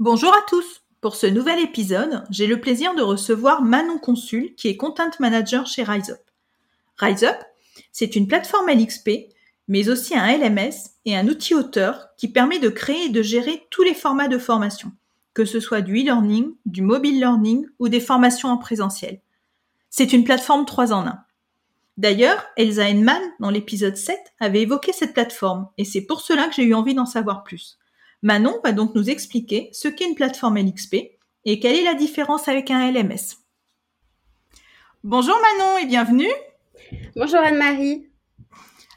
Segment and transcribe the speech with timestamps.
[0.00, 4.68] Bonjour à tous Pour ce nouvel épisode, j'ai le plaisir de recevoir Manon Consul, qui
[4.68, 6.20] est Content Manager chez RiseUp.
[6.98, 7.34] RiseUp,
[7.90, 9.10] c'est une plateforme LXP,
[9.66, 13.66] mais aussi un LMS et un outil auteur qui permet de créer et de gérer
[13.70, 14.92] tous les formats de formation,
[15.34, 19.20] que ce soit du e-learning, du mobile learning ou des formations en présentiel.
[19.90, 21.18] C'est une plateforme 3 en 1.
[21.96, 26.54] D'ailleurs, Elsa Henman, dans l'épisode 7, avait évoqué cette plateforme, et c'est pour cela que
[26.54, 27.80] j'ai eu envie d'en savoir plus.
[28.22, 30.96] Manon va donc nous expliquer ce qu'est une plateforme LXP
[31.44, 33.36] et quelle est la différence avec un LMS.
[35.04, 36.32] Bonjour Manon et bienvenue.
[37.14, 38.08] Bonjour Anne-Marie.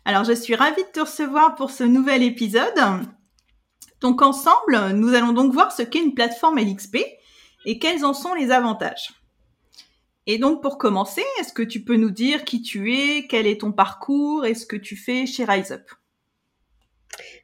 [0.05, 2.73] Alors je suis ravie de te recevoir pour ce nouvel épisode.
[3.99, 6.97] Donc ensemble, nous allons donc voir ce qu'est une plateforme LXP
[7.65, 9.13] et quels en sont les avantages.
[10.25, 13.61] Et donc pour commencer, est-ce que tu peux nous dire qui tu es, quel est
[13.61, 15.91] ton parcours et ce que tu fais chez RiseUp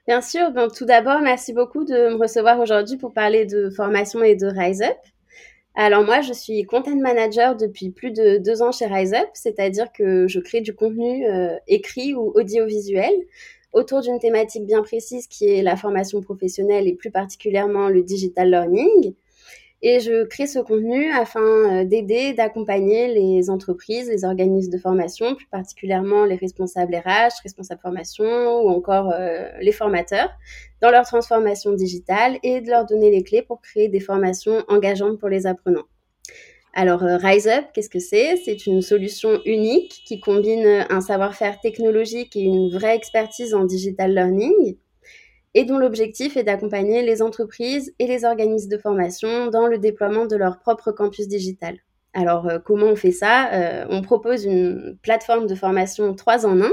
[0.08, 0.52] Bien sûr.
[0.76, 4.98] Tout d'abord, merci beaucoup de me recevoir aujourd'hui pour parler de formation et de RiseUp.
[5.76, 10.28] Alors moi, je suis content manager depuis plus de deux ans chez RiseUp, c'est-à-dire que
[10.28, 13.14] je crée du contenu euh, écrit ou audiovisuel
[13.74, 18.50] autour d'une thématique bien précise qui est la formation professionnelle et plus particulièrement le digital
[18.50, 19.14] learning.
[19.84, 25.36] Et je crée ce contenu afin euh, d'aider, d'accompagner les entreprises, les organismes de formation,
[25.36, 30.32] plus particulièrement les responsables RH, responsables formation ou encore euh, les formateurs,
[30.82, 35.20] dans leur transformation digitale et de leur donner les clés pour créer des formations engageantes
[35.20, 35.86] pour les apprenants.
[36.74, 38.36] Alors, euh, RiseUp, qu'est-ce que c'est?
[38.38, 44.14] C'est une solution unique qui combine un savoir-faire technologique et une vraie expertise en digital
[44.14, 44.78] learning
[45.58, 50.28] et dont l'objectif est d'accompagner les entreprises et les organismes de formation dans le déploiement
[50.28, 51.80] de leur propre campus digital.
[52.14, 53.52] Alors, euh, comment on fait ça?
[53.54, 56.70] Euh, On propose une plateforme de formation 3 en 1,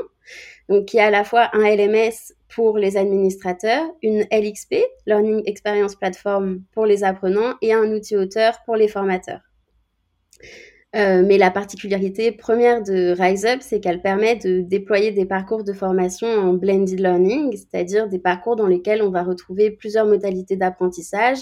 [0.68, 4.74] donc qui a à la fois un LMS pour les administrateurs, une LXP,
[5.06, 9.40] Learning Experience Platform pour les apprenants, et un outil auteur pour les formateurs.
[10.94, 15.72] Euh, mais la particularité première de RiseUp, c'est qu'elle permet de déployer des parcours de
[15.72, 21.38] formation en blended learning, c'est-à-dire des parcours dans lesquels on va retrouver plusieurs modalités d'apprentissage,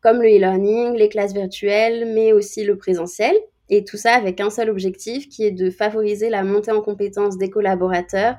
[0.00, 3.34] comme le e-learning, les classes virtuelles, mais aussi le présentiel.
[3.68, 7.36] Et tout ça avec un seul objectif qui est de favoriser la montée en compétences
[7.36, 8.36] des collaborateurs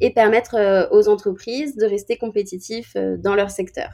[0.00, 3.90] et permettre euh, aux entreprises de rester compétitifs euh, dans leur secteur.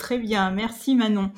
[0.00, 1.30] Très bien, merci Manon.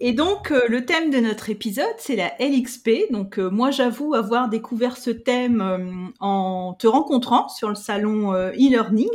[0.00, 3.12] Et donc, euh, le thème de notre épisode, c'est la LXP.
[3.12, 5.78] Donc, euh, moi, j'avoue avoir découvert ce thème euh,
[6.18, 9.10] en te rencontrant sur le salon e-learning.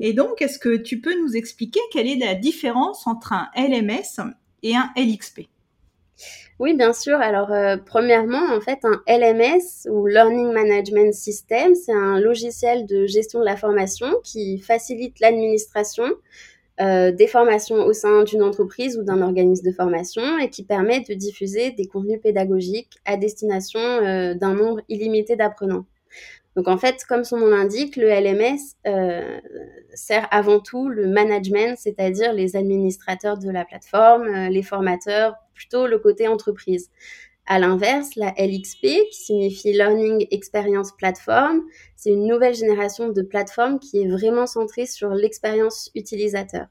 [0.00, 4.32] Et donc, est-ce que tu peux nous expliquer quelle est la différence entre un LMS
[4.62, 5.42] et un LXP
[6.58, 7.18] oui, bien sûr.
[7.18, 7.50] Alors,
[7.86, 13.46] premièrement, en fait, un LMS ou Learning Management System, c'est un logiciel de gestion de
[13.46, 16.04] la formation qui facilite l'administration
[16.80, 21.00] euh, des formations au sein d'une entreprise ou d'un organisme de formation et qui permet
[21.00, 25.84] de diffuser des contenus pédagogiques à destination euh, d'un nombre illimité d'apprenants.
[26.56, 29.38] Donc en fait, comme son nom l'indique, le LMS euh,
[29.94, 35.98] sert avant tout le management, c'est-à-dire les administrateurs de la plateforme, les formateurs, plutôt le
[35.98, 36.90] côté entreprise.
[37.46, 41.62] À l'inverse, la LXP, qui signifie Learning Experience Platform,
[41.96, 46.66] c'est une nouvelle génération de plateformes qui est vraiment centrée sur l'expérience utilisateur.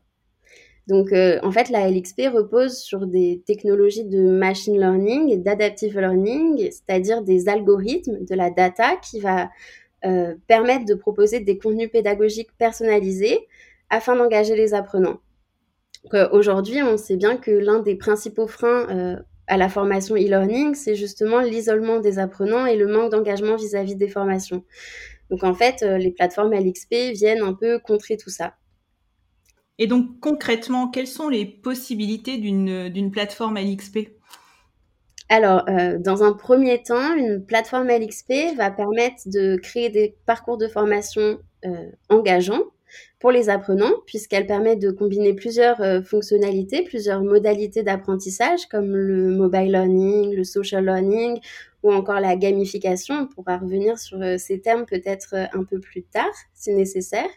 [0.89, 5.99] Donc, euh, en fait, la LXP repose sur des technologies de machine learning et d'adaptive
[5.99, 9.51] learning, c'est-à-dire des algorithmes, de la data qui va
[10.05, 13.47] euh, permettre de proposer des contenus pédagogiques personnalisés
[13.91, 15.19] afin d'engager les apprenants.
[16.15, 19.19] Euh, aujourd'hui, on sait bien que l'un des principaux freins
[19.49, 24.07] à la formation e-learning, c'est justement l'isolement des apprenants et le manque d'engagement vis-à-vis des
[24.07, 24.63] formations.
[25.29, 28.53] Donc en fait, euh, les plateformes LXP viennent un peu contrer tout ça.
[29.79, 34.09] Et donc concrètement, quelles sont les possibilités d'une plateforme LXP
[35.31, 40.57] alors, euh, dans un premier temps, une plateforme LXP va permettre de créer des parcours
[40.57, 42.63] de formation euh, engageants
[43.19, 49.29] pour les apprenants, puisqu'elle permet de combiner plusieurs euh, fonctionnalités, plusieurs modalités d'apprentissage, comme le
[49.29, 51.39] mobile learning, le social learning
[51.83, 53.15] ou encore la gamification.
[53.15, 57.29] On pourra revenir sur euh, ces termes peut-être euh, un peu plus tard, si nécessaire.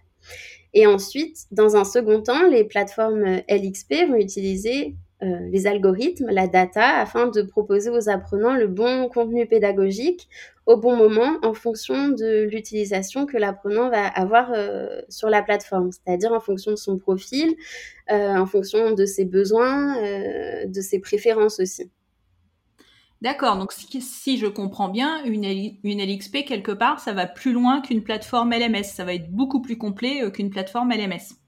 [0.72, 6.98] Et ensuite, dans un second temps, les plateformes LXP vont utiliser les algorithmes, la data,
[6.98, 10.28] afin de proposer aux apprenants le bon contenu pédagogique
[10.66, 15.90] au bon moment en fonction de l'utilisation que l'apprenant va avoir euh, sur la plateforme,
[15.92, 17.54] c'est-à-dire en fonction de son profil,
[18.10, 19.96] euh, en fonction de ses besoins,
[20.66, 21.90] de ses préférences aussi.
[23.20, 27.80] D'accord, donc si, je comprends bien, une, une LXP, quelque part, ça va plus loin
[27.80, 31.41] qu'une plateforme LMS, ça va être beaucoup plus complet qu'une plateforme LMS.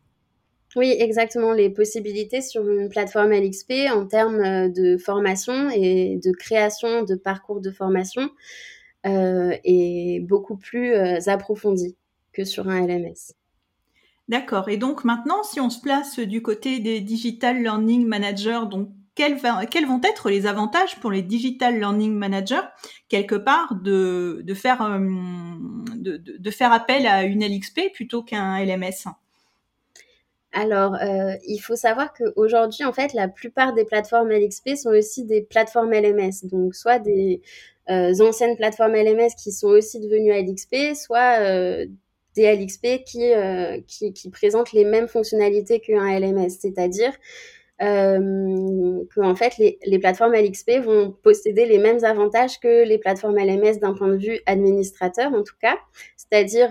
[0.77, 1.53] Oui, exactement.
[1.53, 7.15] Les possibilités sur une plateforme LXP en termes euh, de formation et de création de
[7.15, 8.31] parcours de formation
[9.07, 11.97] euh, est beaucoup plus euh, approfondie
[12.33, 13.35] que sur un LMS.
[14.29, 14.69] D'accord.
[14.69, 19.41] Et donc maintenant, si on se place du côté des Digital Learning Managers, donc quels,
[19.71, 22.67] quels, vont être les avantages pour les Digital Learning Managers,
[23.09, 24.99] quelque part, de, de faire,
[25.95, 29.07] de, de, faire appel à une LXP plutôt qu'un LMS
[30.55, 35.25] alors, euh, il faut savoir qu'aujourd'hui, en fait, la plupart des plateformes LXP sont aussi
[35.25, 36.45] des plateformes LMS.
[36.45, 37.43] Donc, soit des
[37.91, 41.87] euh, anciennes plateformes LMS qui sont aussi devenues LXP, soit euh,
[42.37, 46.51] des LXP qui, qui, présentent les mêmes fonctionnalités qu'un LMS.
[46.51, 47.13] C'est-à-dire
[47.81, 53.37] que, en fait, les, les, plateformes LXP vont posséder les mêmes avantages que les plateformes
[53.37, 55.77] LMS d'un point de vue administrateur, en tout cas.
[56.17, 56.71] C'est-à-dire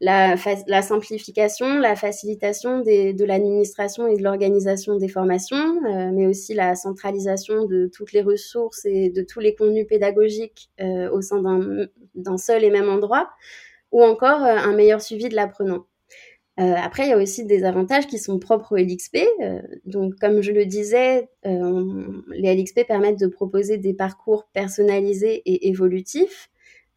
[0.00, 0.34] la,
[0.66, 6.54] la, simplification, la facilitation des, de l'administration et de l'organisation des formations, euh, mais aussi
[6.54, 11.42] la centralisation de toutes les ressources et de tous les contenus pédagogiques euh, au sein
[12.14, 13.30] d'un seul et même endroit,
[13.92, 15.84] ou encore euh, un meilleur suivi de l'apprenant.
[16.56, 19.18] après, il y a aussi des avantages qui sont propres au LXP.
[19.84, 26.49] donc, comme je le disais, les LXP permettent de proposer des parcours personnalisés et évolutifs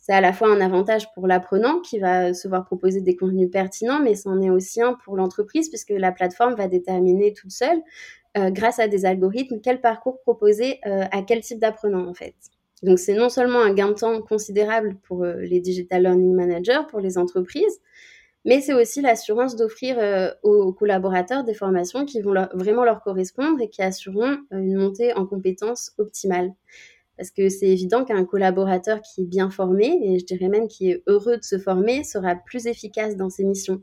[0.06, 3.50] c'est à la fois un avantage pour l'apprenant qui va se voir proposer des contenus
[3.50, 7.82] pertinents, mais c'en est aussi un pour l'entreprise puisque la plateforme va déterminer toute seule,
[8.38, 12.36] euh, grâce à des algorithmes, quel parcours proposer euh, à quel type d'apprenant en fait.
[12.82, 16.82] Donc c'est non seulement un gain de temps considérable pour euh, les digital learning managers,
[16.90, 17.80] pour les entreprises,
[18.44, 19.98] mais c'est aussi l'assurance d'offrir
[20.44, 25.26] aux collaborateurs des formations qui vont vraiment leur correspondre et qui assureront une montée en
[25.26, 26.52] compétences optimale.
[27.18, 30.90] Parce que c'est évident qu'un collaborateur qui est bien formé, et je dirais même qui
[30.92, 33.82] est heureux de se former, sera plus efficace dans ses missions.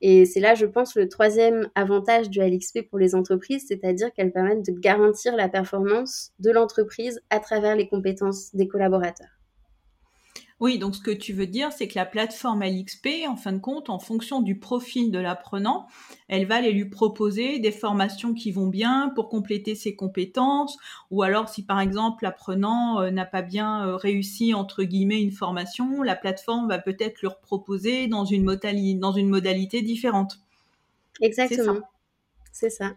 [0.00, 4.32] Et c'est là, je pense, le troisième avantage du LXP pour les entreprises, c'est-à-dire qu'elles
[4.32, 9.41] permettent de garantir la performance de l'entreprise à travers les compétences des collaborateurs.
[10.62, 13.58] Oui, donc ce que tu veux dire, c'est que la plateforme LXP, en fin de
[13.58, 15.88] compte, en fonction du profil de l'apprenant,
[16.28, 20.78] elle va aller lui proposer des formations qui vont bien pour compléter ses compétences,
[21.10, 25.32] ou alors si par exemple l'apprenant euh, n'a pas bien euh, réussi, entre guillemets, une
[25.32, 28.44] formation, la plateforme va peut-être lui proposer dans une,
[29.00, 30.38] dans une modalité différente.
[31.20, 31.80] Exactement.
[32.52, 32.92] C'est ça.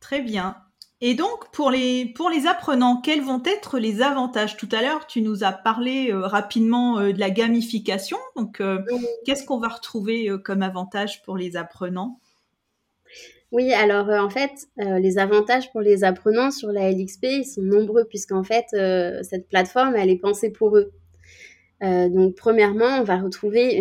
[0.00, 0.54] Très bien.
[1.02, 4.58] Et donc, pour les, pour les apprenants, quels vont être les avantages?
[4.58, 8.18] Tout à l'heure, tu nous as parlé euh, rapidement euh, de la gamification.
[8.36, 8.78] Donc, euh,
[9.24, 12.20] qu'est-ce qu'on va retrouver comme avantage pour les apprenants?
[13.50, 18.04] Oui, alors en fait, les avantages pour les apprenants sur la LXP, ils sont nombreux
[18.04, 18.66] puisqu'en fait,
[19.24, 20.92] cette plateforme, elle est pensée pour eux.
[21.82, 23.74] Euh, donc, premièrement, on va retrouver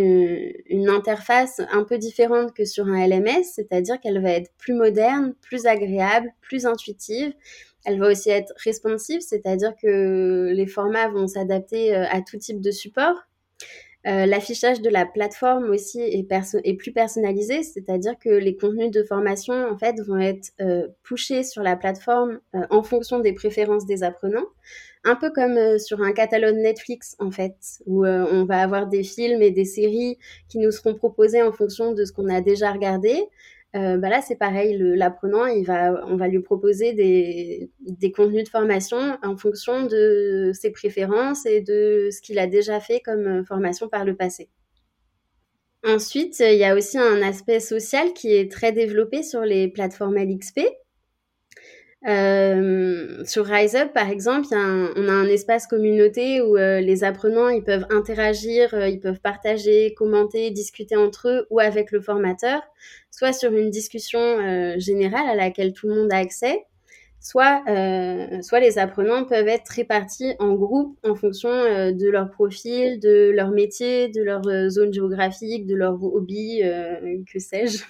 [0.68, 5.34] une, interface un peu différente que sur un LMS, c'est-à-dire qu'elle va être plus moderne,
[5.42, 7.34] plus agréable, plus intuitive.
[7.86, 12.62] Elle va aussi être responsive, c'est-à-dire que les formats vont s'adapter euh, à tout type
[12.62, 13.16] de support.
[14.08, 19.54] Euh, L'affichage de la plateforme aussi est, plus personnalisé, c'est-à-dire que les contenus de formation
[19.54, 20.52] en fait vont être
[21.04, 22.40] pushés sur la plateforme
[22.70, 24.48] en fonction des préférences des apprenants
[25.04, 28.88] un peu comme euh, sur un catalogue Netflix en fait, où euh, on va avoir
[28.88, 30.18] des films et des séries
[30.50, 33.24] qui nous seront proposés en fonction de ce qu'on a déjà regardé.
[33.76, 38.98] Euh, bah là, c'est pareil, l'apprenant, on va lui proposer des, des, contenus de formation
[39.22, 44.06] en fonction de ses préférences et de ce qu'il a déjà fait comme formation par
[44.06, 44.50] le passé.
[45.86, 50.18] Ensuite, il y a aussi un aspect social qui est très développé sur les plateformes
[50.18, 50.62] LXP.
[52.08, 52.89] Euh,
[53.26, 57.86] sur RiseUp, par exemple, on a un espace communauté où euh, les apprenants ils peuvent
[57.90, 62.62] interagir, euh, ils peuvent partager, commenter, discuter entre eux ou avec le formateur,
[63.12, 66.66] soit sur une discussion euh, générale à laquelle tout le monde a accès,
[67.20, 67.64] soit,
[68.42, 73.52] soit les apprenants peuvent être répartis en groupes en fonction de leur profil, de leur
[73.52, 76.62] métier, de leur zone géographique, de leur hobby,
[77.32, 77.84] que sais-je.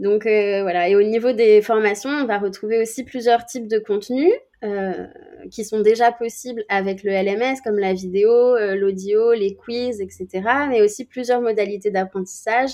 [0.00, 3.78] Donc euh, voilà, et au niveau des formations, on va retrouver aussi plusieurs types de
[3.78, 4.32] contenus.
[4.64, 5.06] euh,
[5.52, 10.28] qui sont déjà possibles avec le LMS, comme la vidéo, euh, l'audio, les quiz, etc.
[10.68, 12.72] Mais aussi plusieurs modalités d'apprentissage,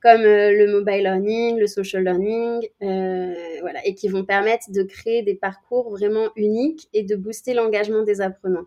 [0.00, 5.34] comme le mobile learning, le social learning, voilà, et qui vont permettre de créer des
[5.34, 8.66] parcours vraiment uniques et de booster l'engagement des apprenants.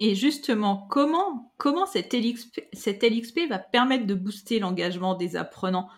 [0.00, 5.88] Et justement, comment, comment cette LXP, cette LXP va permettre de booster l'engagement des apprenants?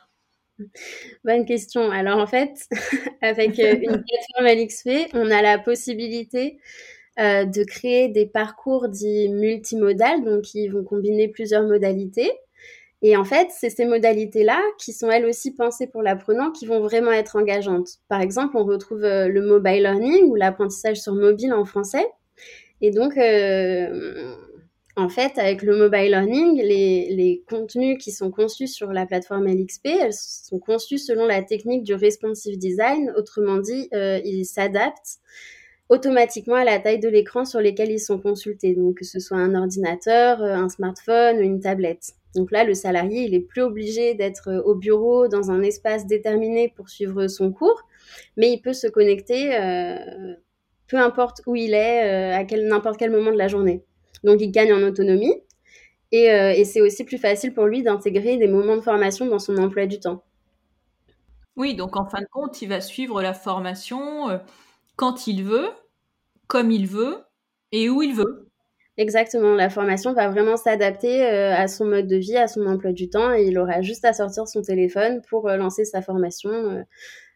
[1.24, 1.90] Bonne question.
[1.90, 2.68] Alors en fait,
[3.22, 4.02] avec euh, une
[4.36, 6.58] plateforme LXP, on a la possibilité
[7.18, 12.30] euh, de créer des parcours dits multimodales, donc qui vont combiner plusieurs modalités.
[13.02, 16.80] Et en fait, c'est ces modalités-là qui sont elles aussi pensées pour l'apprenant qui vont
[16.80, 17.98] vraiment être engageantes.
[18.08, 22.06] Par exemple, on retrouve euh, le mobile learning ou l'apprentissage sur mobile en français.
[22.80, 23.16] Et donc,
[24.96, 29.86] en fait, avec le mobile learning, les, contenus qui sont conçus sur la plateforme LXP,
[29.86, 33.12] elles sont conçus selon la technique du responsive design.
[33.16, 35.18] Autrement dit, euh, ils s'adaptent
[35.88, 38.74] automatiquement à la taille de l'écran sur lequel ils sont consultés.
[38.74, 42.12] Donc, que ce soit un ordinateur, euh, un smartphone ou une tablette.
[42.34, 46.06] Donc là, le salarié, il est plus obligé d'être euh, au bureau dans un espace
[46.06, 47.82] déterminé pour suivre son cours,
[48.36, 49.56] mais il peut se connecter
[50.90, 53.84] peu importe où il est, à n'importe quel moment de la journée.
[54.24, 55.34] Donc, il gagne en autonomie.
[56.12, 59.56] Euh, et, c'est aussi plus facile pour lui d'intégrer des moments de formation dans son
[59.58, 60.24] emploi du temps.
[61.56, 64.38] Oui, donc en fin de compte, il va suivre la formation euh,
[64.96, 65.68] quand il veut,
[66.46, 67.18] comme il veut
[67.70, 68.48] et où il veut.
[68.96, 72.92] Exactement, la formation va vraiment s'adapter euh, à son mode de vie, à son emploi
[72.92, 76.84] du temps, et il aura juste à sortir son téléphone pour lancer sa formation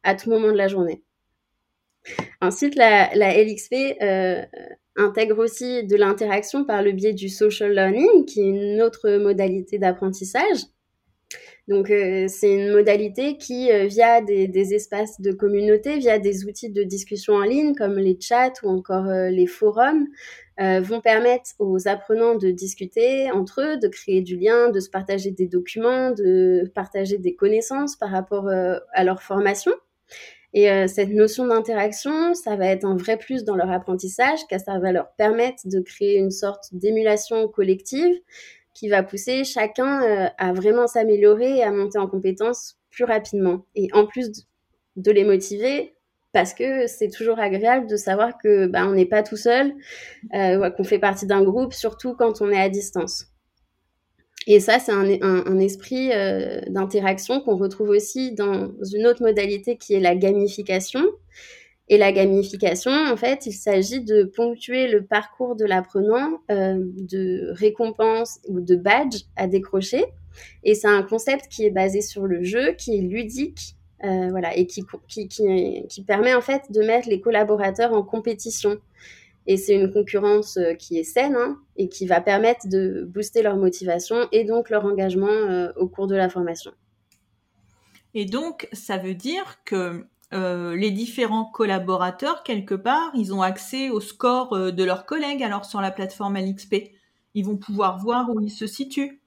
[0.02, 1.02] à tout moment de la journée.
[2.40, 3.74] Ensuite, la, LXP
[4.96, 9.78] intègre aussi de l'interaction par le biais du social learning, qui est une autre modalité
[9.78, 10.58] d'apprentissage.
[11.66, 16.70] Donc, euh, c'est une modalité qui, euh, via des, espaces de communauté, via des outils
[16.70, 20.06] de discussion en ligne comme les chats ou encore euh, les forums,
[20.56, 25.32] vont permettre aux apprenants de discuter entre eux, de créer du lien, de se partager
[25.32, 29.72] des documents, de partager des connaissances par rapport à leur formation.
[30.54, 34.60] Et euh, cette notion d'interaction, ça va être un vrai plus dans leur apprentissage, car
[34.60, 38.14] ça va leur permettre de créer une sorte d'émulation collective
[38.72, 43.66] qui va pousser chacun euh, à vraiment s'améliorer et à monter en compétences plus rapidement.
[43.74, 44.46] Et en plus
[44.94, 45.96] de les motiver,
[46.32, 49.74] parce que c'est toujours agréable de savoir que bah, on n'est pas tout seul,
[50.34, 53.26] euh, qu'on fait partie d'un groupe, surtout quand on est à distance.
[54.46, 59.94] Et ça, c'est un, esprit euh, d'interaction qu'on retrouve aussi dans une autre modalité qui
[59.94, 61.02] est la gamification.
[61.88, 67.50] Et la gamification, en fait, il s'agit de ponctuer le parcours de l'apprenant euh, de
[67.52, 70.04] récompenses ou de badges à décrocher.
[70.62, 74.56] Et c'est un concept qui est basé sur le jeu, qui est ludique, euh, voilà,
[74.56, 78.78] et qui, qui, qui, permet en fait de mettre les collaborateurs en compétition.
[79.46, 83.42] Et c'est une concurrence euh, qui est saine hein, et qui va permettre de booster
[83.42, 86.72] leur motivation et donc leur engagement euh, au cours de la formation.
[88.14, 93.90] Et donc, ça veut dire que euh, les différents collaborateurs, quelque part, ils ont accès
[93.90, 96.76] au score de leurs collègues alors sur la plateforme LXP.
[97.34, 99.20] Ils vont pouvoir voir où ils se situent.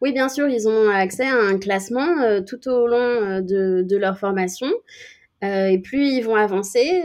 [0.00, 4.18] Oui, bien sûr, ils ont accès à un classement tout au long de, de, leur
[4.18, 4.68] formation.
[5.42, 7.02] et plus ils vont avancer,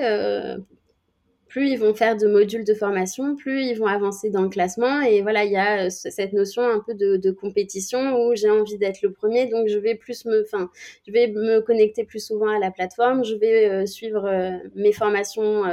[1.49, 5.01] plus ils vont faire de modules de formation, plus ils vont avancer dans le classement.
[5.01, 8.77] Et voilà, il y a euh, cette notion un peu de, compétition où j'ai envie
[8.77, 10.69] d'être le premier, donc je vais plus me, enfin,
[11.07, 14.93] je vais me connecter plus souvent à la plateforme, je vais euh, suivre euh, mes
[14.93, 15.63] formations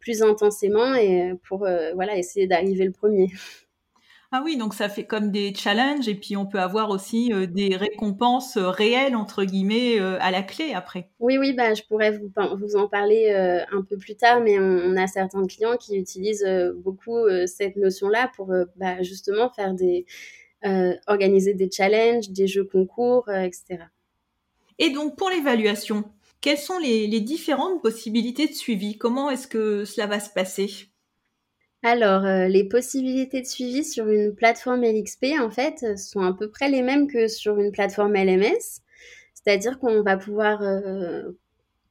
[0.00, 3.28] plus intensément et pour voilà essayer d'arriver le premier.
[4.34, 7.46] Ah oui, donc ça fait comme des challenges et puis on peut avoir aussi euh,
[7.46, 11.10] des récompenses euh, réelles, entre guillemets, euh, à la clé après.
[11.20, 13.30] Oui, oui, bah, je pourrais vous, vous en parler
[13.70, 16.46] un peu plus tard, mais on, a certains clients qui utilisent
[16.76, 20.06] beaucoup cette notion-là pour bah, justement faire des,
[21.06, 23.84] organiser des challenges, des jeux concours, etc.
[24.78, 26.04] Et donc pour l'évaluation,
[26.40, 28.96] quelles sont les différentes possibilités de suivi?
[28.96, 30.91] Comment est-ce que cela va se passer?
[31.84, 36.48] Alors, euh, les possibilités de suivi sur une plateforme LXP, en fait, sont à peu
[36.48, 38.82] près les mêmes que sur une plateforme LMS.
[39.34, 41.32] C'est-à-dire qu'on va pouvoir euh,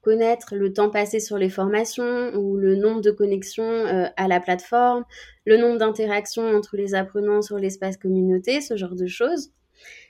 [0.02, 4.40] connaître le temps passé sur les formations ou le nombre de connexions euh, à la
[4.40, 5.04] plateforme,
[5.46, 9.52] le nombre d'interactions entre les apprenants sur l'espace communauté, ce genre de choses.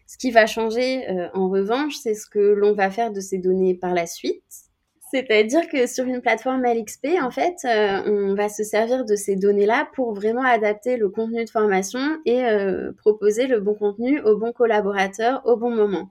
[0.06, 3.76] Ce qui va changer, en revanche, c'est ce que l'on va faire de ces données
[3.76, 4.71] par la suite.
[5.12, 9.36] C'est-à-dire que sur une plateforme LXP, en fait, euh, on va se servir de ces
[9.36, 14.38] données-là pour vraiment adapter le contenu de formation et euh, proposer le bon contenu au
[14.38, 16.10] bon collaborateur au bon moment.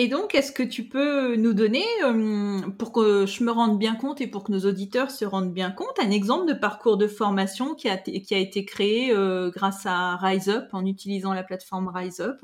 [0.00, 3.96] Et donc, est-ce que tu peux nous donner, euh, pour que je me rende bien
[3.96, 7.08] compte et pour que nos auditeurs se rendent bien compte, un exemple de parcours de
[7.08, 11.88] formation qui a, qui a été créé euh, grâce à RiseUp en utilisant la plateforme
[11.88, 12.38] RiseUp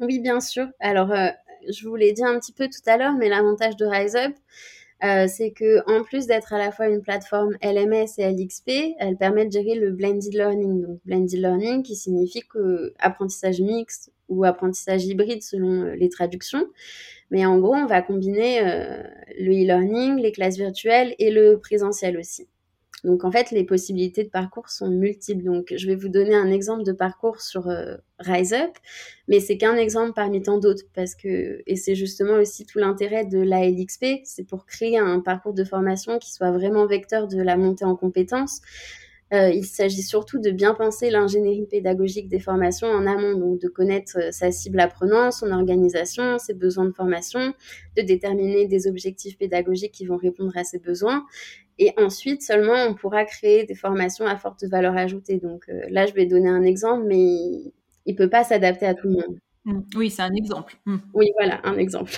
[0.00, 0.66] Oui, bien sûr.
[0.80, 1.28] Alors, euh,
[1.68, 4.34] je vous l'ai dit un petit peu tout à l'heure, mais l'avantage de RiseUp,
[5.04, 9.16] euh, c'est que en plus d'être à la fois une plateforme LMS et LXP, elle
[9.16, 10.82] permet de gérer le blended learning.
[10.82, 16.66] Donc blended learning qui signifie que apprentissage mixte ou apprentissage hybride selon euh, les traductions.
[17.30, 19.02] Mais en gros, on va combiner euh,
[19.38, 22.48] le e-learning, les classes virtuelles et le présentiel aussi.
[23.06, 25.44] Donc en fait, les possibilités de parcours sont multiples.
[25.44, 28.76] Donc je vais vous donner un exemple de parcours sur euh, RiseUp,
[29.28, 33.24] mais c'est qu'un exemple parmi tant d'autres parce que et c'est justement aussi tout l'intérêt
[33.24, 37.40] de la LXP, c'est pour créer un parcours de formation qui soit vraiment vecteur de
[37.40, 38.60] la montée en compétences.
[39.32, 43.66] Euh, il s'agit surtout de bien penser l'ingénierie pédagogique des formations en amont, donc de
[43.66, 47.52] connaître euh, sa cible apprenant, son organisation, ses besoins de formation,
[47.96, 51.24] de déterminer des objectifs pédagogiques qui vont répondre à ses besoins
[51.78, 55.38] et ensuite, seulement, on pourra créer des formations à forte valeur ajoutée.
[55.38, 57.72] Donc euh, là, je vais donner un exemple, mais il
[58.06, 59.38] ne peut pas s'adapter à tout le monde.
[59.64, 59.80] Mmh.
[59.96, 60.76] Oui, c'est un exemple.
[60.86, 60.96] Mmh.
[61.12, 62.12] Oui, voilà, un exemple.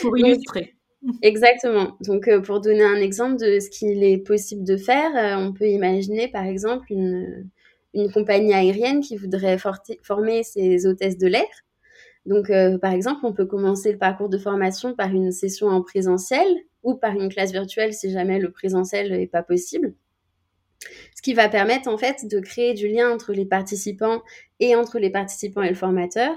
[0.00, 0.74] pour illustrer.
[1.22, 1.96] Exactement.
[2.00, 5.52] Donc, euh, pour donner un exemple de ce qu'il est possible de faire, euh, on
[5.52, 7.48] peut imaginer, par exemple, une,
[7.94, 11.48] une compagnie aérienne qui voudrait former ses hôtesses de l'air.
[12.26, 12.52] Donc,
[12.82, 16.46] par exemple, on peut commencer le parcours de formation par une session en présentiel
[16.82, 19.94] ou par une classe virtuelle si jamais le présentiel n'est pas possible.
[21.16, 24.22] Ce qui va permettre en fait de créer du lien entre les participants
[24.58, 26.34] et entre les participants et le formateur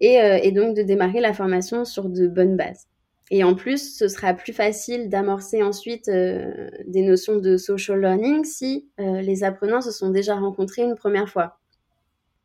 [0.00, 2.86] et, euh, donc de démarrer la formation sur de bonnes bases.
[3.30, 8.44] Et en plus, ce sera plus facile d'amorcer ensuite euh, des notions de social learning
[8.44, 11.58] si euh, les apprenants se sont déjà rencontrés une première fois.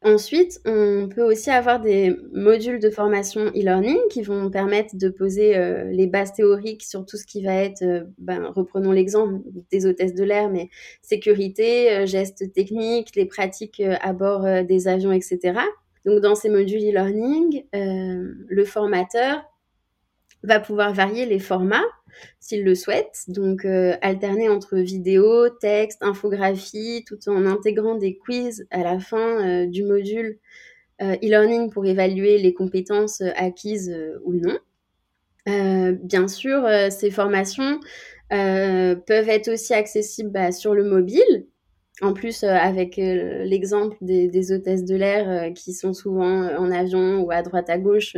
[0.03, 5.55] Ensuite, on peut aussi avoir des modules de formation e-learning qui vont permettre de poser
[5.55, 10.15] euh, les bases théoriques sur tout ce qui va être, ben, reprenons l'exemple des hôtesses
[10.15, 10.71] de l'air, mais
[11.03, 15.59] sécurité, gestes techniques, les pratiques à bord des avions, etc.
[16.03, 19.43] Donc dans ces modules e-learning, le formateur
[20.43, 21.85] va pouvoir varier les formats
[22.39, 23.23] s'il le souhaite.
[23.27, 29.17] Donc, euh, alterner entre vidéo, texte, infographie, tout en intégrant des quiz à la fin
[29.17, 30.37] euh, du module
[31.01, 34.59] euh, e-learning pour évaluer les compétences acquises ou non.
[36.03, 37.79] bien sûr, ces formations
[38.29, 41.47] peuvent être aussi accessibles bah, sur le mobile.
[42.01, 47.43] En plus, avec l'exemple des, hôtesses de l'air qui sont souvent en avion ou à
[47.43, 48.15] droite à gauche,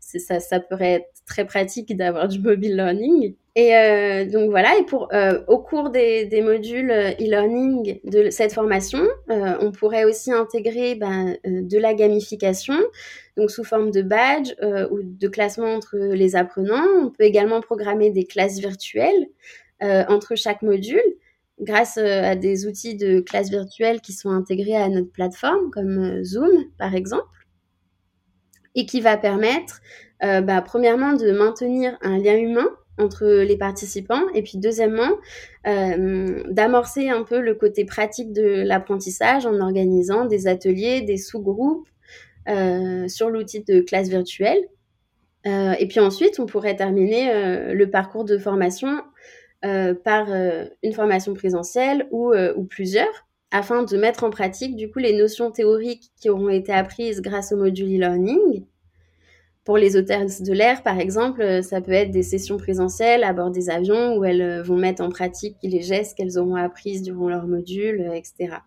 [0.00, 3.34] ça, pourrait être très pratique d'avoir du mobile learning.
[3.56, 8.28] Et euh, donc voilà, et pour euh, au cours des, des modules euh, e-learning de
[8.30, 12.74] cette formation, euh, on pourrait aussi intégrer ben, euh, de la gamification,
[13.36, 14.54] donc sous forme de badge
[14.90, 16.84] ou de classement entre les apprenants.
[17.00, 19.28] On peut également programmer des classes virtuelles
[19.80, 21.02] entre chaque module
[21.60, 26.64] grâce à des outils de classe virtuelle qui sont intégrés à notre plateforme, comme Zoom
[26.78, 27.26] par exemple,
[28.74, 29.80] et qui va permettre,
[30.20, 35.10] bah, premièrement, de maintenir un lien humain entre les participants et puis deuxièmement
[35.66, 41.88] euh, d'amorcer un peu le côté pratique de l'apprentissage en organisant des ateliers, des sous-groupes
[42.48, 44.62] euh, sur l'outil de classe virtuelle.
[45.46, 49.00] Euh, et puis ensuite, on pourrait terminer euh, le parcours de formation euh,
[50.04, 54.98] par euh, une formation présentielle ou, ou plusieurs afin de mettre en pratique du coup
[54.98, 58.64] les notions théoriques qui auront été apprises grâce au module e-learning
[59.64, 63.32] pour les hôtesses de l'air, par exemple, euh, ça peut être des sessions présentielles à
[63.32, 67.00] bord des avions où elles euh, vont mettre en pratique les gestes qu'elles auront appris
[67.00, 68.58] durant leur module, euh, etc.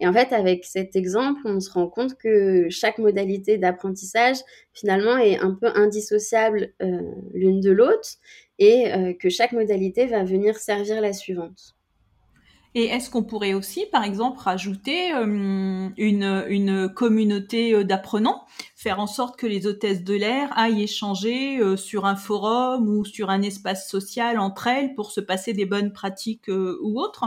[0.00, 4.36] Et en fait, avec cet exemple, on se rend compte que chaque modalité d'apprentissage,
[4.74, 7.00] finalement, est un peu indissociable euh,
[7.32, 8.08] l'une de l'autre
[8.58, 11.74] et euh, que chaque modalité va venir servir la suivante.
[12.74, 19.38] Et est-ce qu'on pourrait aussi, par exemple, rajouter euh, une, communauté d'apprenants, faire en sorte
[19.38, 24.38] que les hôtesses de l'air aillent échanger sur un forum ou sur un espace social
[24.38, 27.24] entre elles pour se passer des bonnes pratiques ou autres?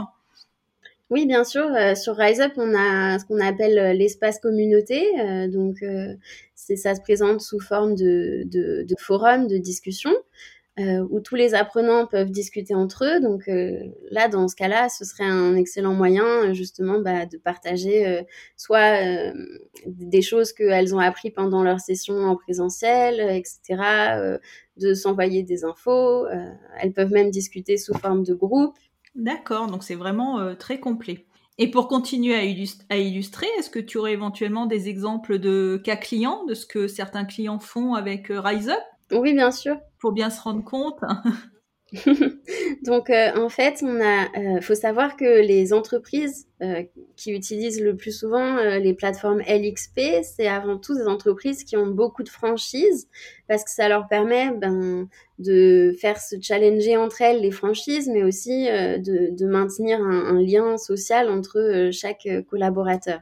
[1.10, 1.68] Oui, bien sûr.
[1.96, 5.02] sur RiseUp, on a ce qu'on appelle l'espace communauté.
[5.48, 5.84] donc,
[6.54, 10.14] ça se présente sous forme de, de, de forums, de discussions.
[10.78, 13.20] Euh, où tous les apprenants peuvent discuter entre eux.
[13.20, 18.06] Donc euh, là, dans ce cas-là, ce serait un excellent moyen justement bah, de partager
[18.06, 18.22] euh,
[18.56, 19.32] soit euh,
[19.86, 24.40] des choses qu'elles ont appris pendant leur session en présentiel, etc.,
[24.76, 26.26] de s'envoyer des infos.
[26.80, 28.78] elles peuvent même discuter sous forme de groupe.
[29.14, 31.26] D'accord, donc c'est vraiment très complet.
[31.62, 36.46] Et pour continuer à, illustrer, est-ce que tu aurais éventuellement des exemples de cas clients,
[36.46, 38.80] de ce que certains clients font avec euh, RiseUp
[39.12, 39.76] Oui, bien sûr.
[39.98, 41.00] Pour bien se rendre compte.
[42.84, 46.82] Donc, euh, en fait, on euh, faut savoir que les entreprises euh,
[47.16, 51.86] qui utilisent le plus souvent les plateformes LXP, c'est avant tout des entreprises qui ont
[51.86, 53.08] beaucoup de franchises
[53.48, 58.22] parce que ça leur permet ben, de faire se challenger entre elles les franchises, mais
[58.22, 63.20] aussi de, de, maintenir un, un, lien social entre chaque collaborateur.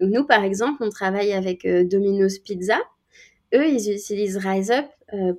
[0.00, 2.80] Donc, nous, par exemple, on travaille avec Domino's Pizza.
[3.54, 4.84] Eux, ils utilisent RiseUp euh,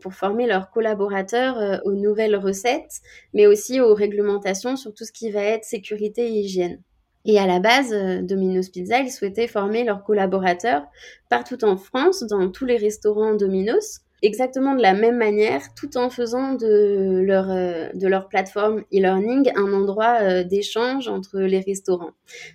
[0.01, 3.01] pour former leurs collaborateurs euh, aux nouvelles recettes,
[3.33, 6.81] mais aussi aux réglementations sur tout ce qui va être sécurité et hygiène.
[7.25, 10.83] Et à la base, euh, Domino's Pizza, ils souhaitaient former leurs collaborateurs
[11.29, 16.09] partout en France, dans tous les restaurants Domino's, exactement de la même manière, tout en
[16.09, 22.11] faisant de leur, de leur plateforme e-learning un endroit d'échange entre les restaurants.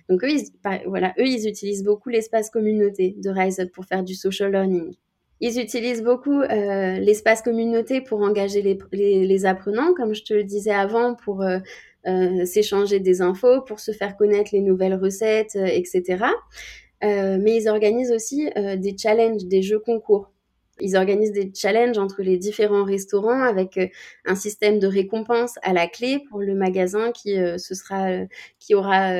[0.09, 0.35] Donc eux,
[0.87, 4.95] voilà, eux, ils utilisent beaucoup l'espace communauté de Rise Up pour faire du social learning.
[5.41, 8.77] Ils utilisent beaucoup euh, l'espace communauté pour engager les,
[9.25, 11.59] les, apprenants, comme je te le disais avant, pour euh,
[12.07, 16.25] euh, s'échanger des infos, pour se faire connaître les nouvelles recettes, etc.
[17.01, 20.29] mais ils organisent aussi des challenges, des jeux concours.
[20.81, 23.87] Ils organisent des challenges entre les différents restaurants avec euh,
[24.25, 28.25] un système de récompense à la clé pour le magasin qui euh, ce sera euh,
[28.59, 29.11] qui aura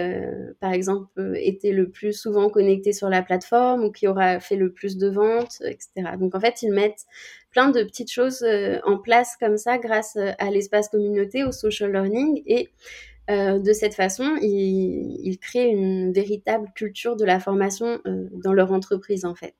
[0.60, 4.72] par exemple été le plus souvent connecté sur la plateforme ou qui aura fait le
[4.72, 6.18] plus de ventes, etc.
[6.20, 7.06] Donc en fait ils mettent
[7.52, 8.46] plein de petites choses
[8.84, 12.70] en place comme ça grâce à l'espace communauté, au social learning et
[13.28, 18.00] de cette façon, ils, ils, créent une véritable culture de la formation
[18.44, 19.56] dans leur entreprise en fait.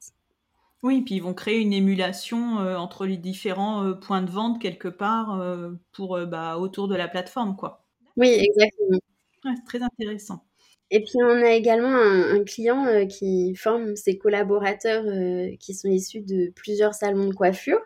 [0.82, 4.62] Oui, puis ils vont créer une émulation euh, entre les différents euh, points de vente
[4.62, 7.86] quelque part euh, pour bah, autour de la plateforme, quoi.
[8.16, 9.00] Oui, exactement.
[9.44, 10.46] c'est très intéressant.
[10.92, 15.06] Et puis on a également un, client qui forme ses collaborateurs
[15.60, 17.80] qui sont issus de plusieurs salons de coiffure.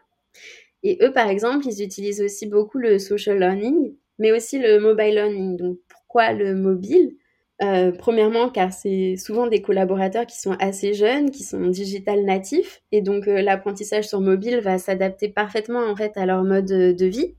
[0.84, 5.16] Et eux, par exemple, ils utilisent aussi beaucoup le social learning, mais aussi le mobile
[5.16, 5.58] learning.
[5.58, 7.18] Donc pourquoi le mobile?
[7.62, 12.82] Euh, premièrement, car c'est souvent des collaborateurs qui sont assez jeunes, qui sont digital natifs,
[12.92, 17.06] et donc euh, l'apprentissage sur mobile va s'adapter parfaitement en fait à leur mode de
[17.06, 17.36] vie.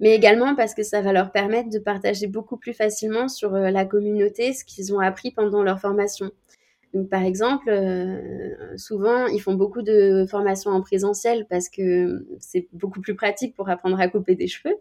[0.00, 3.70] Mais également parce que ça va leur permettre de partager beaucoup plus facilement sur euh,
[3.70, 6.30] la communauté ce qu'ils ont appris pendant leur formation.
[6.94, 12.66] Donc, par exemple, euh, souvent, ils font beaucoup de formations en présentiel parce que c'est
[12.72, 14.74] beaucoup plus pratique pour apprendre à couper des cheveux.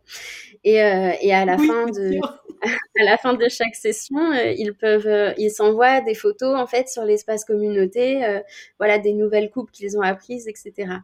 [0.63, 2.19] Et, euh, et à la fin de
[2.99, 6.87] à la fin de chaque session, euh, ils peuvent, ils s'envoient des photos en fait
[6.87, 8.41] sur l'espace communauté,
[8.79, 10.99] voilà, des nouvelles coupes qu'ils ont apprises, etc.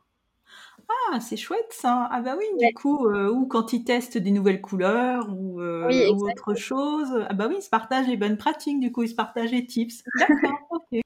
[0.90, 2.08] Ah, c'est chouette ça.
[2.12, 7.10] Ah bah oui, du coup, ou quand ils testent des nouvelles couleurs ou, autre chose.
[7.30, 9.66] Ah bah oui, ils se partagent les bonnes pratiques, du coup, ils se partagent les
[9.66, 10.04] tips.
[10.18, 11.02] D'accord, ok.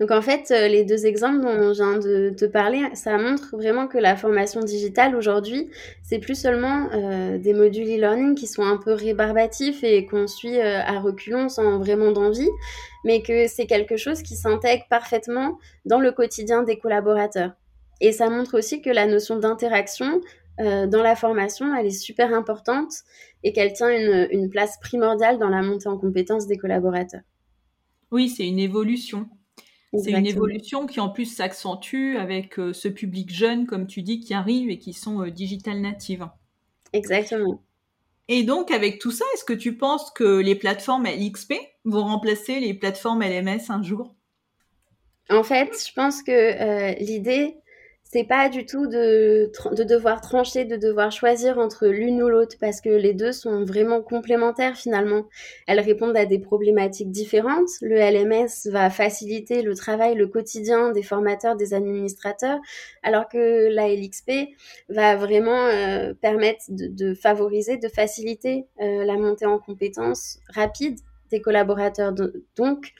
[0.00, 3.86] Donc en fait, les deux exemples dont je viens de te parler, ça montre vraiment
[3.86, 5.70] que la formation digitale aujourd'hui,
[6.02, 6.88] c'est plus seulement
[7.38, 12.10] des modules e-learning qui sont un peu rébarbatifs et qu'on suit à reculons sans vraiment
[12.10, 12.50] d'envie,
[13.04, 17.52] mais que c'est quelque chose qui s'intègre parfaitement dans le quotidien des collaborateurs.
[18.02, 20.20] Et ça montre aussi que la notion d'interaction
[20.58, 22.92] euh, dans la formation, elle est super importante
[23.44, 27.22] et qu'elle tient une, place primordiale dans la montée en compétences des collaborateurs.
[28.10, 29.28] Oui, c'est une évolution.
[29.96, 34.20] C'est une évolution qui en plus s'accentue avec euh, ce public jeune, comme tu dis,
[34.20, 36.26] qui arrive et qui sont euh, digital natives.
[36.92, 37.62] Exactement.
[38.26, 42.58] Et donc, avec tout ça, est-ce que tu penses que les plateformes LXP vont remplacer
[42.58, 44.14] les plateformes LMS un jour?
[45.30, 47.61] En fait, je pense que l'idée,
[48.12, 52.56] c'est pas du tout de, de devoir trancher, de devoir choisir entre l'une ou l'autre,
[52.60, 55.24] parce que les deux sont vraiment complémentaires finalement.
[55.66, 57.70] Elles répondent à des problématiques différentes.
[57.80, 62.60] Le LMS va faciliter le travail, le quotidien des formateurs, des administrateurs,
[63.02, 64.30] alors que la LXP
[64.90, 70.98] va vraiment euh, permettre de, favoriser, de faciliter euh, la montée en compétences rapide
[71.30, 72.12] des collaborateurs.
[72.12, 72.92] Donc,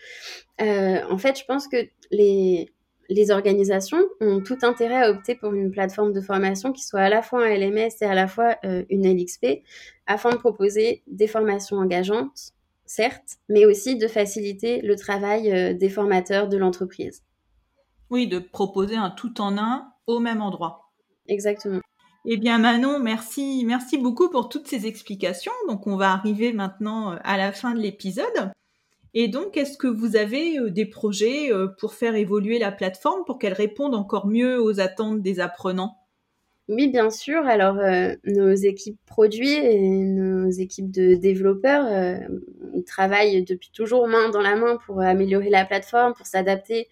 [0.63, 1.77] euh, en fait, je pense que
[2.11, 2.71] les
[3.09, 7.09] les organisations ont tout intérêt à opter pour une plateforme de formation qui soit à
[7.09, 9.63] la fois un LMS et à la fois euh, une LXP
[10.07, 12.53] afin de proposer des formations engageantes,
[12.85, 17.23] certes, mais aussi de faciliter le travail euh, des formateurs de l'entreprise.
[18.11, 20.93] Oui, de proposer un tout en un au même endroit.
[21.29, 21.81] Exactement.
[22.25, 25.53] Eh bien Manon, merci, merci beaucoup pour toutes ces explications.
[25.69, 28.53] Donc on va arriver maintenant euh, à la fin de l'épisode.
[29.15, 33.25] Et donc, est-ce que vous avez euh, des projets euh, pour faire évoluer la plateforme
[33.25, 36.02] pour qu'elle réponde encore mieux aux attentes des apprenants?
[36.75, 37.45] Oui, bien sûr.
[37.47, 42.17] Alors, euh, nos équipes produits et nos équipes de développeurs euh,
[42.87, 46.89] travaillent depuis toujours main dans la main pour améliorer la plateforme, pour s'adapter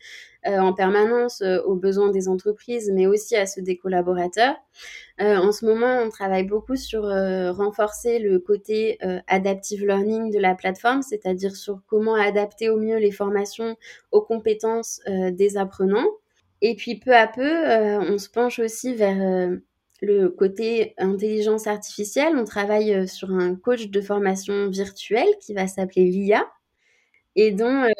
[0.47, 4.55] euh, en permanence aux besoins des entreprises, mais aussi à ceux des collaborateurs.
[5.19, 11.01] en ce moment, on travaille beaucoup sur renforcer le côté adaptive learning de la plateforme,
[11.03, 13.77] c'est-à-dire sur comment adapter au mieux les formations
[14.13, 16.09] aux compétences des apprenants.
[16.63, 17.51] Et puis peu à peu,
[18.13, 19.51] on se penche aussi vers
[20.01, 25.67] le côté intelligence artificielle, on travaille euh, sur un coach de formation virtuelle qui va
[25.67, 26.47] s'appeler LIA
[27.37, 27.91] et dont euh,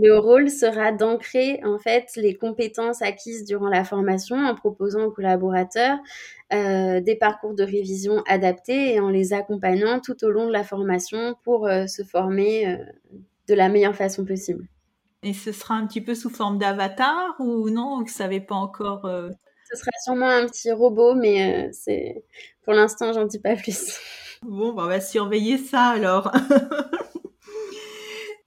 [0.00, 5.10] le rôle sera d'ancrer en fait les compétences acquises durant la formation en proposant aux
[5.10, 5.98] collaborateurs
[6.52, 10.64] euh, des parcours de révision adaptés et en les accompagnant tout au long de la
[10.64, 12.78] formation pour se former
[13.46, 14.66] de la meilleure façon possible.
[15.22, 18.54] Et ce sera un petit peu sous forme d'avatar ou non Vous ne savez pas
[18.54, 19.06] encore
[19.70, 22.24] ce sera sûrement un petit robot, mais euh, c'est
[22.62, 23.98] pour l'instant, j'en dis pas plus.
[24.42, 26.32] Bon, bah, on va surveiller ça alors.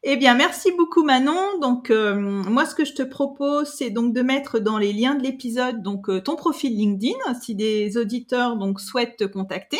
[0.05, 1.59] Eh bien, merci beaucoup Manon.
[1.61, 5.15] Donc, euh, moi, ce que je te propose, c'est donc de mettre dans les liens
[5.15, 9.79] de l'épisode donc euh, ton profil LinkedIn, si des auditeurs donc souhaitent te contacter.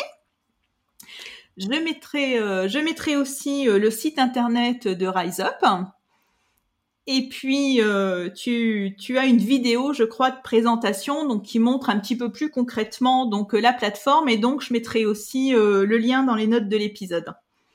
[1.58, 5.62] Je mettrai, je mettrai aussi le site internet de Rise Up.
[7.06, 11.90] Et puis, euh, tu, tu, as une vidéo, je crois, de présentation, donc qui montre
[11.90, 14.28] un petit peu plus concrètement donc euh, la plateforme.
[14.30, 17.34] Et donc, je mettrai aussi euh, le lien dans les notes de l'épisode.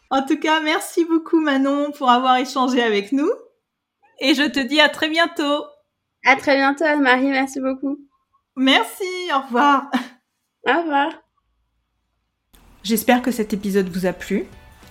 [0.10, 3.30] En tout cas, merci beaucoup Manon pour avoir échangé avec nous.
[4.20, 5.64] Et je te dis à très bientôt.
[6.26, 8.00] À très bientôt Anne-Marie, merci beaucoup.
[8.56, 9.92] Merci, au revoir.
[10.68, 11.12] Au revoir.
[12.84, 14.48] J'espère que cet épisode vous a plu.